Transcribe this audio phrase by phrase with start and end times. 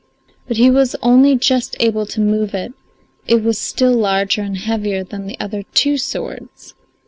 [0.47, 2.73] But he was only just able to move it;
[3.27, 6.73] it was still larger and heavier than the other two swords.